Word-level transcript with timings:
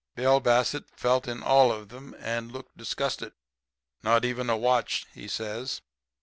"Bill 0.15 0.39
Bassett 0.39 0.85
felt 0.97 1.27
in 1.27 1.43
all 1.43 1.71
of 1.71 1.89
them, 1.89 2.15
and 2.17 2.51
looked 2.51 2.75
disgusted. 2.75 3.33
"'Not 4.01 4.25
even 4.25 4.49
a 4.49 4.57
watch,' 4.57 5.05
he 5.13 5.27
says. 5.27 5.81